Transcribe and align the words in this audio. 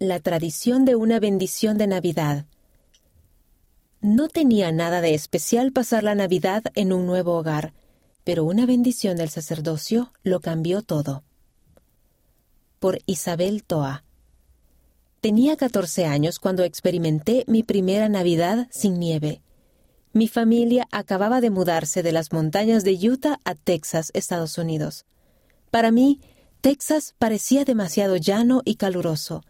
La 0.00 0.20
tradición 0.20 0.84
de 0.84 0.94
una 0.94 1.18
bendición 1.18 1.76
de 1.76 1.88
Navidad. 1.88 2.46
No 4.00 4.28
tenía 4.28 4.70
nada 4.70 5.00
de 5.00 5.12
especial 5.12 5.72
pasar 5.72 6.04
la 6.04 6.14
Navidad 6.14 6.62
en 6.76 6.92
un 6.92 7.04
nuevo 7.04 7.36
hogar, 7.36 7.72
pero 8.22 8.44
una 8.44 8.64
bendición 8.64 9.16
del 9.16 9.28
sacerdocio 9.28 10.12
lo 10.22 10.38
cambió 10.38 10.82
todo. 10.82 11.24
Por 12.78 13.00
Isabel 13.06 13.64
Toa. 13.64 14.04
Tenía 15.20 15.56
14 15.56 16.04
años 16.04 16.38
cuando 16.38 16.62
experimenté 16.62 17.42
mi 17.48 17.64
primera 17.64 18.08
Navidad 18.08 18.68
sin 18.70 19.00
nieve. 19.00 19.42
Mi 20.12 20.28
familia 20.28 20.86
acababa 20.92 21.40
de 21.40 21.50
mudarse 21.50 22.04
de 22.04 22.12
las 22.12 22.32
montañas 22.32 22.84
de 22.84 22.92
Utah 22.92 23.40
a 23.42 23.56
Texas, 23.56 24.12
Estados 24.14 24.58
Unidos. 24.58 25.06
Para 25.72 25.90
mí, 25.90 26.20
Texas 26.60 27.16
parecía 27.18 27.64
demasiado 27.64 28.14
llano 28.14 28.62
y 28.64 28.76
caluroso. 28.76 29.42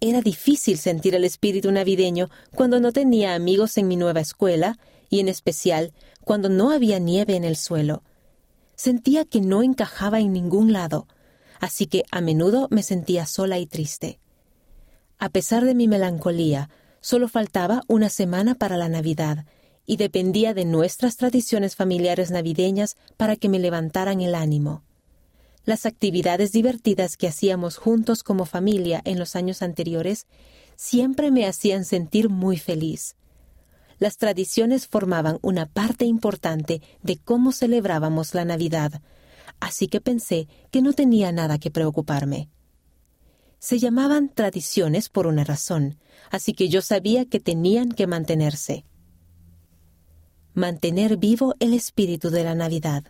Era 0.00 0.20
difícil 0.20 0.78
sentir 0.78 1.14
el 1.14 1.24
espíritu 1.24 1.72
navideño 1.72 2.28
cuando 2.54 2.78
no 2.78 2.92
tenía 2.92 3.34
amigos 3.34 3.76
en 3.78 3.88
mi 3.88 3.96
nueva 3.96 4.20
escuela 4.20 4.78
y 5.10 5.18
en 5.20 5.28
especial 5.28 5.92
cuando 6.24 6.48
no 6.48 6.70
había 6.70 6.98
nieve 6.98 7.34
en 7.34 7.44
el 7.44 7.56
suelo. 7.56 8.04
Sentía 8.76 9.24
que 9.24 9.40
no 9.40 9.62
encajaba 9.62 10.20
en 10.20 10.32
ningún 10.32 10.72
lado, 10.72 11.08
así 11.58 11.86
que 11.86 12.04
a 12.12 12.20
menudo 12.20 12.68
me 12.70 12.84
sentía 12.84 13.26
sola 13.26 13.58
y 13.58 13.66
triste. 13.66 14.20
A 15.18 15.30
pesar 15.30 15.64
de 15.64 15.74
mi 15.74 15.88
melancolía, 15.88 16.70
solo 17.00 17.26
faltaba 17.26 17.82
una 17.88 18.08
semana 18.08 18.54
para 18.54 18.76
la 18.76 18.88
Navidad, 18.88 19.46
y 19.84 19.96
dependía 19.96 20.54
de 20.54 20.64
nuestras 20.64 21.16
tradiciones 21.16 21.74
familiares 21.74 22.30
navideñas 22.30 22.96
para 23.16 23.36
que 23.36 23.48
me 23.48 23.58
levantaran 23.58 24.20
el 24.20 24.34
ánimo. 24.34 24.84
Las 25.68 25.84
actividades 25.84 26.50
divertidas 26.50 27.18
que 27.18 27.28
hacíamos 27.28 27.76
juntos 27.76 28.22
como 28.22 28.46
familia 28.46 29.02
en 29.04 29.18
los 29.18 29.36
años 29.36 29.60
anteriores 29.60 30.26
siempre 30.76 31.30
me 31.30 31.44
hacían 31.44 31.84
sentir 31.84 32.30
muy 32.30 32.56
feliz. 32.56 33.16
Las 33.98 34.16
tradiciones 34.16 34.86
formaban 34.86 35.38
una 35.42 35.66
parte 35.66 36.06
importante 36.06 36.80
de 37.02 37.18
cómo 37.18 37.52
celebrábamos 37.52 38.32
la 38.32 38.46
Navidad, 38.46 39.02
así 39.60 39.88
que 39.88 40.00
pensé 40.00 40.48
que 40.70 40.80
no 40.80 40.94
tenía 40.94 41.32
nada 41.32 41.58
que 41.58 41.70
preocuparme. 41.70 42.48
Se 43.58 43.78
llamaban 43.78 44.30
tradiciones 44.30 45.10
por 45.10 45.26
una 45.26 45.44
razón, 45.44 45.98
así 46.30 46.54
que 46.54 46.70
yo 46.70 46.80
sabía 46.80 47.26
que 47.26 47.40
tenían 47.40 47.92
que 47.92 48.06
mantenerse. 48.06 48.86
Mantener 50.54 51.18
vivo 51.18 51.56
el 51.60 51.74
espíritu 51.74 52.30
de 52.30 52.44
la 52.44 52.54
Navidad. 52.54 53.04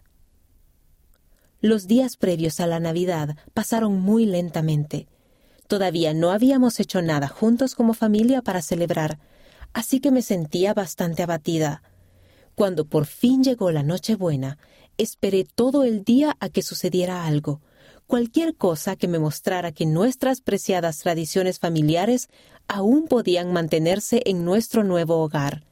Los 1.60 1.88
días 1.88 2.16
previos 2.16 2.60
a 2.60 2.68
la 2.68 2.78
Navidad 2.78 3.36
pasaron 3.52 3.98
muy 4.00 4.26
lentamente. 4.26 5.08
Todavía 5.66 6.14
no 6.14 6.30
habíamos 6.30 6.78
hecho 6.78 7.02
nada 7.02 7.26
juntos 7.26 7.74
como 7.74 7.94
familia 7.94 8.42
para 8.42 8.62
celebrar, 8.62 9.18
así 9.72 9.98
que 9.98 10.12
me 10.12 10.22
sentía 10.22 10.72
bastante 10.72 11.24
abatida. 11.24 11.82
Cuando 12.54 12.84
por 12.84 13.06
fin 13.06 13.42
llegó 13.42 13.72
la 13.72 13.82
Nochebuena, 13.82 14.56
esperé 14.98 15.44
todo 15.44 15.82
el 15.82 16.04
día 16.04 16.36
a 16.38 16.48
que 16.48 16.62
sucediera 16.62 17.26
algo, 17.26 17.60
cualquier 18.06 18.54
cosa 18.54 18.94
que 18.94 19.08
me 19.08 19.18
mostrara 19.18 19.72
que 19.72 19.84
nuestras 19.84 20.40
preciadas 20.40 20.98
tradiciones 20.98 21.58
familiares 21.58 22.28
aún 22.68 23.08
podían 23.08 23.52
mantenerse 23.52 24.22
en 24.26 24.44
nuestro 24.44 24.84
nuevo 24.84 25.16
hogar. 25.16 25.64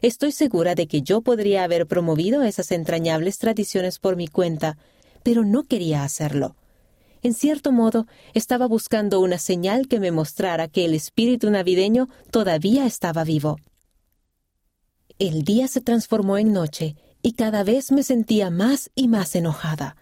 Estoy 0.00 0.32
segura 0.32 0.74
de 0.74 0.88
que 0.88 1.02
yo 1.02 1.22
podría 1.22 1.62
haber 1.62 1.86
promovido 1.86 2.42
esas 2.42 2.72
entrañables 2.72 3.38
tradiciones 3.38 4.00
por 4.00 4.16
mi 4.16 4.26
cuenta, 4.26 4.76
pero 5.22 5.44
no 5.44 5.64
quería 5.64 6.04
hacerlo. 6.04 6.56
En 7.22 7.34
cierto 7.34 7.70
modo, 7.70 8.06
estaba 8.34 8.66
buscando 8.66 9.20
una 9.20 9.38
señal 9.38 9.86
que 9.86 10.00
me 10.00 10.10
mostrara 10.10 10.66
que 10.66 10.84
el 10.84 10.94
espíritu 10.94 11.50
navideño 11.50 12.08
todavía 12.30 12.84
estaba 12.84 13.22
vivo. 13.22 13.58
El 15.18 15.44
día 15.44 15.68
se 15.68 15.80
transformó 15.80 16.36
en 16.36 16.52
noche 16.52 16.96
y 17.22 17.34
cada 17.34 17.62
vez 17.62 17.92
me 17.92 18.02
sentía 18.02 18.50
más 18.50 18.90
y 18.96 19.06
más 19.06 19.36
enojada. 19.36 19.96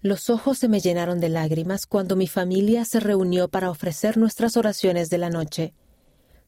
Los 0.00 0.30
ojos 0.30 0.58
se 0.58 0.68
me 0.68 0.80
llenaron 0.80 1.20
de 1.20 1.28
lágrimas 1.28 1.86
cuando 1.86 2.16
mi 2.16 2.26
familia 2.26 2.84
se 2.86 2.98
reunió 2.98 3.48
para 3.48 3.70
ofrecer 3.70 4.16
nuestras 4.16 4.56
oraciones 4.56 5.10
de 5.10 5.18
la 5.18 5.28
noche. 5.28 5.74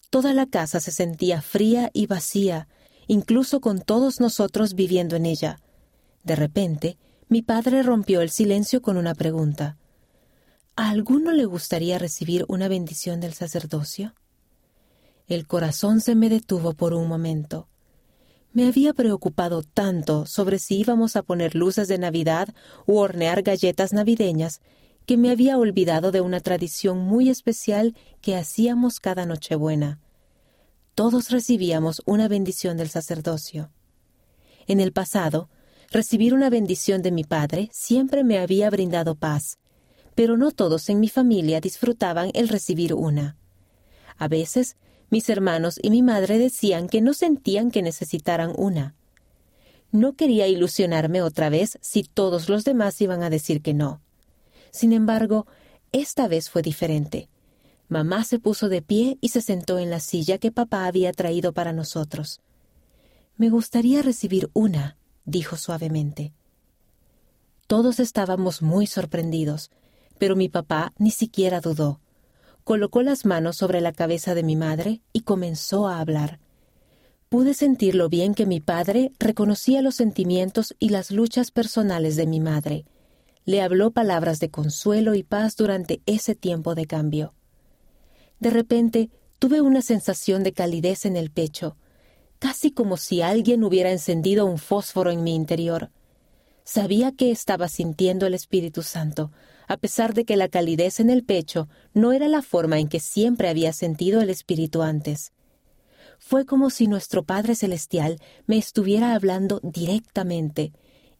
Toda 0.09 0.33
la 0.33 0.47
casa 0.47 0.81
se 0.81 0.91
sentía 0.91 1.43
fría 1.43 1.91
y 1.93 2.07
vacía, 2.07 2.67
incluso 3.07 3.61
con 3.61 3.81
todos 3.81 4.21
nosotros 4.21 4.75
viviendo 4.75 5.17
en 5.17 5.27
ella. 5.27 5.61
De 6.25 6.35
repente, 6.35 6.97
mi 7.35 7.43
padre 7.43 7.83
rompió 7.83 8.21
el 8.21 8.31
silencio 8.31 8.81
con 8.81 8.97
una 8.97 9.13
pregunta. 9.13 9.77
¿A 10.77 10.91
alguno 10.91 11.33
le 11.33 11.47
gustaría 11.47 11.99
recibir 11.99 12.45
una 12.47 12.69
bendición 12.69 13.19
del 13.19 13.35
sacerdocio? 13.35 14.15
El 15.27 15.49
corazón 15.49 16.01
se 16.01 16.15
me 16.15 16.29
detuvo 16.29 16.75
por 16.75 16.95
un 16.95 17.09
momento. 17.09 17.67
Me 18.53 18.69
había 18.69 18.93
preocupado 18.93 19.65
tanto 19.65 20.27
sobre 20.27 20.61
si 20.61 20.79
íbamos 20.79 21.17
a 21.17 21.25
poner 21.25 21.57
luces 21.57 21.89
de 21.89 21.99
Navidad 21.99 22.55
u 22.87 22.99
hornear 22.99 23.43
galletas 23.43 23.93
navideñas 23.93 24.61
que 25.05 25.17
me 25.17 25.33
había 25.33 25.59
olvidado 25.59 26.13
de 26.13 26.21
una 26.21 26.39
tradición 26.39 26.99
muy 26.99 27.31
especial 27.31 27.97
que 28.21 28.37
hacíamos 28.37 29.01
cada 29.01 29.27
Nochebuena. 29.27 29.99
Todos 30.95 31.31
recibíamos 31.31 32.01
una 32.07 32.29
bendición 32.29 32.77
del 32.77 32.91
sacerdocio. 32.91 33.73
En 34.69 34.79
el 34.79 34.93
pasado, 34.93 35.49
Recibir 35.95 36.35
una 36.35 36.51
bendición 36.51 37.03
de 37.03 37.13
mi 37.13 37.23
padre 37.23 37.71
siempre 37.73 38.25
me 38.25 38.41
había 38.41 38.69
brindado 38.69 39.15
paz, 39.15 39.59
pero 40.17 40.37
no 40.37 40.51
todos 40.51 40.89
en 40.89 40.99
mi 40.99 41.09
familia 41.09 41.61
disfrutaban 41.61 42.33
el 42.35 42.49
recibir 42.49 42.95
una. 42.95 43.37
A 44.19 44.27
veces, 44.27 44.77
mis 45.09 45.29
hermanos 45.29 45.79
y 45.81 45.91
mi 45.91 46.03
madre 46.03 46.39
decían 46.39 46.89
que 46.89 47.01
no 47.01 47.15
sentían 47.15 47.71
que 47.71 47.81
necesitaran 47.81 48.53
una. 48.57 48.97
No 49.93 50.15
quería 50.15 50.49
ilusionarme 50.49 51.23
otra 51.23 51.49
vez 51.49 51.79
si 51.81 52.03
todos 52.03 52.49
los 52.49 52.65
demás 52.65 53.01
iban 53.01 53.23
a 53.23 53.31
decir 53.31 53.63
que 53.63 53.73
no. 53.73 54.01
Sin 54.73 54.93
embargo, 54.93 55.47
esta 55.93 56.27
vez 56.27 56.51
fue 56.51 56.63
diferente. 56.63 57.29
Mamá 57.87 58.25
se 58.25 58.41
puso 58.41 58.69
de 58.69 58.83
pie 58.83 59.17
y 59.21 59.29
se 59.29 59.41
sentó 59.41 59.79
en 59.79 59.91
la 59.91 60.01
silla 60.01 60.39
que 60.39 60.51
papá 60.51 60.87
había 60.87 61.13
traído 61.13 61.53
para 61.53 61.73
nosotros. 61.73 62.41
Me 63.37 63.49
gustaría 63.49 64.03
recibir 64.03 64.51
una, 64.55 64.97
dijo 65.25 65.57
suavemente. 65.57 66.33
Todos 67.67 67.99
estábamos 68.01 68.63
muy 68.63 68.87
sorprendidos, 68.87 69.71
pero 70.19 70.37
mi 70.37 70.49
papá 70.49 70.93
ni 70.99 71.11
siquiera 71.11 71.61
dudó. 71.61 72.01
Colocó 72.63 73.03
las 73.03 73.25
manos 73.25 73.57
sobre 73.57 73.81
la 73.81 73.93
cabeza 73.93 74.35
de 74.35 74.43
mi 74.43 74.57
madre 74.57 75.01
y 75.13 75.21
comenzó 75.21 75.89
a 75.89 76.01
hablar. 76.01 76.41
Pude 77.29 77.55
sentir 77.55 77.95
lo 77.95 78.09
bien 78.09 78.35
que 78.35 78.47
mi 78.47 78.61
padre 78.61 79.13
reconocía 79.19 79.83
los 79.83 79.97
sentimientos 79.97 80.75
y 80.79 80.91
las 80.91 81.11
luchas 81.11 81.51
personales 81.51 82.17
de 82.17 82.27
mi 82.27 82.41
madre. 82.41 82.85
Le 83.45 83.61
habló 83.61 83.91
palabras 83.91 84.41
de 84.41 84.51
consuelo 84.51 85.15
y 85.15 85.23
paz 85.23 85.57
durante 85.57 86.01
ese 86.07 86.35
tiempo 86.35 86.75
de 86.75 86.87
cambio. 86.87 87.35
De 88.41 88.51
repente 88.51 89.11
tuve 89.39 89.61
una 89.61 89.83
sensación 89.83 90.43
de 90.43 90.53
calidez 90.53 91.05
en 91.07 91.17
el 91.17 91.31
pecho, 91.31 91.77
casi 92.39 92.71
como 92.71 92.97
si 92.97 93.23
alguien 93.23 93.65
hubiera 93.65 93.91
encendido 93.91 94.47
un 94.47 94.59
fósforo 94.59 95.11
en 95.11 95.23
mi 95.23 95.35
interior. 95.35 95.91
Sabía 96.65 97.13
que 97.13 97.31
estaba 97.31 97.69
sintiendo 97.69 98.27
el 98.27 98.35
Espíritu 98.35 98.83
Santo, 98.83 99.31
a 99.69 99.77
pesar 99.77 100.15
de 100.15 100.25
que 100.25 100.37
la 100.37 100.49
calidez 100.49 101.01
en 101.01 101.11
el 101.11 101.25
pecho 101.25 101.69
no 101.93 102.13
era 102.13 102.29
la 102.29 102.43
forma 102.43 102.79
en 102.79 102.89
que 102.89 103.01
siempre 103.01 103.49
había 103.49 103.73
sentido 103.73 104.21
el 104.21 104.31
Espíritu 104.31 104.83
antes. 104.83 105.33
Fue 106.19 106.47
como 106.47 106.71
si 106.71 106.87
nuestro 106.87 107.25
Padre 107.25 107.55
Celestial 107.55 108.19
me 108.47 108.57
estuviera 108.57 109.15
hablando 109.15 109.61
directamente, 109.63 110.73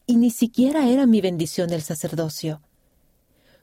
y 0.07 0.17
ni 0.17 0.31
siquiera 0.31 0.89
era 0.89 1.07
mi 1.07 1.21
bendición 1.21 1.69
del 1.69 1.83
sacerdocio. 1.83 2.63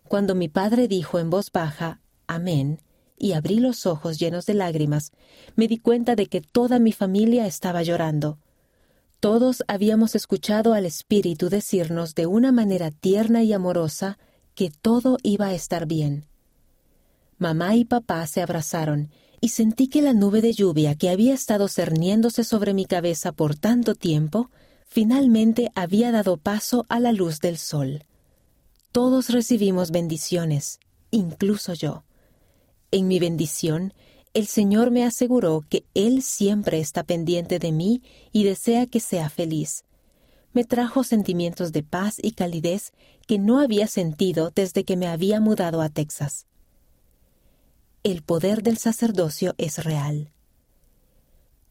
Cuando 0.07 0.35
mi 0.35 0.49
Padre 0.49 0.87
dijo 0.87 1.19
en 1.19 1.29
voz 1.29 1.51
baja, 1.51 2.01
Amén, 2.27 2.79
y 3.21 3.33
abrí 3.33 3.59
los 3.59 3.85
ojos 3.85 4.17
llenos 4.17 4.47
de 4.47 4.55
lágrimas, 4.55 5.11
me 5.55 5.67
di 5.67 5.77
cuenta 5.77 6.15
de 6.15 6.25
que 6.25 6.41
toda 6.41 6.79
mi 6.79 6.91
familia 6.91 7.45
estaba 7.45 7.83
llorando. 7.83 8.39
Todos 9.19 9.63
habíamos 9.67 10.15
escuchado 10.15 10.73
al 10.73 10.87
Espíritu 10.87 11.47
decirnos 11.49 12.15
de 12.15 12.25
una 12.25 12.51
manera 12.51 12.89
tierna 12.89 13.43
y 13.43 13.53
amorosa 13.53 14.17
que 14.55 14.71
todo 14.71 15.19
iba 15.21 15.45
a 15.45 15.53
estar 15.53 15.85
bien. 15.85 16.25
Mamá 17.37 17.75
y 17.75 17.85
papá 17.85 18.25
se 18.25 18.41
abrazaron 18.41 19.11
y 19.39 19.49
sentí 19.49 19.87
que 19.87 20.01
la 20.01 20.13
nube 20.13 20.41
de 20.41 20.53
lluvia 20.53 20.95
que 20.95 21.11
había 21.11 21.35
estado 21.35 21.67
cerniéndose 21.67 22.43
sobre 22.43 22.73
mi 22.73 22.85
cabeza 22.85 23.33
por 23.33 23.55
tanto 23.55 23.93
tiempo, 23.93 24.49
finalmente 24.87 25.71
había 25.75 26.11
dado 26.11 26.37
paso 26.37 26.87
a 26.89 26.99
la 26.99 27.11
luz 27.11 27.39
del 27.39 27.59
sol. 27.59 28.03
Todos 28.91 29.29
recibimos 29.29 29.91
bendiciones, 29.91 30.79
incluso 31.11 31.75
yo. 31.75 32.03
En 32.91 33.07
mi 33.07 33.19
bendición, 33.19 33.93
el 34.33 34.47
Señor 34.47 34.91
me 34.91 35.05
aseguró 35.05 35.65
que 35.69 35.85
Él 35.93 36.21
siempre 36.21 36.79
está 36.79 37.03
pendiente 37.03 37.57
de 37.57 37.71
mí 37.71 38.01
y 38.31 38.43
desea 38.43 38.85
que 38.85 38.99
sea 38.99 39.29
feliz. 39.29 39.85
Me 40.53 40.65
trajo 40.65 41.03
sentimientos 41.03 41.71
de 41.71 41.83
paz 41.83 42.17
y 42.21 42.33
calidez 42.33 42.91
que 43.27 43.39
no 43.39 43.59
había 43.59 43.87
sentido 43.87 44.51
desde 44.53 44.83
que 44.83 44.97
me 44.97 45.07
había 45.07 45.39
mudado 45.39 45.81
a 45.81 45.89
Texas. 45.89 46.45
el 48.03 48.23
poder 48.23 48.63
del 48.63 48.77
sacerdocio 48.77 49.53
es 49.57 49.83
real. 49.83 50.31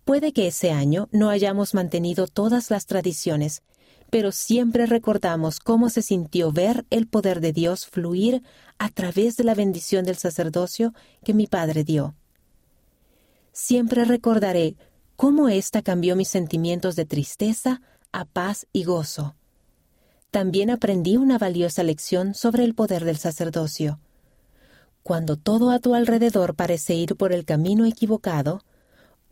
Puede 0.04 0.32
que 0.32 0.46
ese 0.46 0.70
año 0.70 1.08
no 1.12 1.28
hayamos 1.28 1.74
mantenido 1.74 2.26
todas 2.28 2.70
las 2.70 2.86
tradiciones, 2.86 3.62
pero 4.10 4.32
siempre 4.32 4.86
recordamos 4.86 5.60
cómo 5.60 5.88
se 5.88 6.02
sintió 6.02 6.52
ver 6.52 6.84
el 6.90 7.06
poder 7.06 7.40
de 7.40 7.52
Dios 7.52 7.86
fluir 7.86 8.42
a 8.78 8.88
través 8.88 9.36
de 9.36 9.44
la 9.44 9.54
bendición 9.54 10.04
del 10.04 10.16
sacerdocio 10.16 10.92
que 11.24 11.34
mi 11.34 11.46
padre 11.46 11.84
dio. 11.84 12.14
Siempre 13.52 14.04
recordaré 14.04 14.76
cómo 15.16 15.48
ésta 15.48 15.82
cambió 15.82 16.16
mis 16.16 16.28
sentimientos 16.28 16.96
de 16.96 17.04
tristeza 17.04 17.82
a 18.12 18.24
paz 18.24 18.66
y 18.72 18.84
gozo. 18.84 19.36
También 20.30 20.70
aprendí 20.70 21.16
una 21.16 21.38
valiosa 21.38 21.82
lección 21.82 22.34
sobre 22.34 22.64
el 22.64 22.74
poder 22.74 23.04
del 23.04 23.18
sacerdocio. 23.18 24.00
Cuando 25.02 25.36
todo 25.36 25.70
a 25.70 25.78
tu 25.78 25.94
alrededor 25.94 26.54
parece 26.54 26.94
ir 26.94 27.16
por 27.16 27.32
el 27.32 27.44
camino 27.44 27.84
equivocado, 27.84 28.62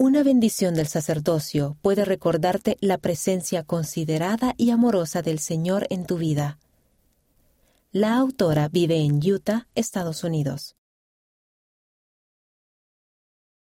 una 0.00 0.22
bendición 0.22 0.74
del 0.74 0.86
sacerdocio 0.86 1.76
puede 1.82 2.04
recordarte 2.04 2.76
la 2.80 2.98
presencia 2.98 3.64
considerada 3.64 4.54
y 4.56 4.70
amorosa 4.70 5.22
del 5.22 5.40
Señor 5.40 5.88
en 5.90 6.06
tu 6.06 6.18
vida. 6.18 6.60
La 7.90 8.16
autora 8.16 8.68
vive 8.68 8.96
en 8.98 9.16
Utah, 9.16 9.66
Estados 9.74 10.22
Unidos. 10.22 10.77